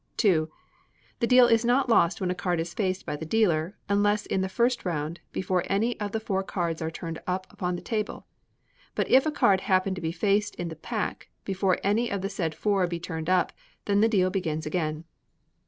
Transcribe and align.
ii. 0.25 0.45
The 1.19 1.27
deal 1.27 1.45
is 1.45 1.63
not 1.63 1.87
lost 1.87 2.19
when 2.19 2.31
a 2.31 2.33
card 2.33 2.59
is 2.59 2.73
faced 2.73 3.05
by 3.05 3.15
the 3.15 3.23
dealer, 3.23 3.77
unless 3.87 4.25
in 4.25 4.41
the 4.41 4.49
first 4.49 4.83
round, 4.83 5.19
before 5.31 5.61
any 5.67 5.99
of 5.99 6.11
the 6.11 6.19
four 6.19 6.41
cards 6.41 6.81
are 6.81 6.89
turned 6.89 7.21
up 7.27 7.45
upon 7.53 7.75
the 7.75 7.83
table; 7.83 8.25
but 8.95 9.07
if 9.11 9.27
a 9.27 9.31
card 9.31 9.61
happen 9.61 9.93
to 9.93 10.01
be 10.01 10.11
faced 10.11 10.55
in 10.55 10.69
the 10.69 10.75
pack, 10.75 11.29
before 11.45 11.77
any 11.83 12.09
of 12.11 12.21
the 12.23 12.31
said 12.31 12.55
four 12.55 12.87
be 12.87 12.99
turned 12.99 13.29
up, 13.29 13.53
then 13.85 14.01
the 14.01 14.09
deal 14.09 14.31
begins 14.31 14.65
again. 14.65 15.03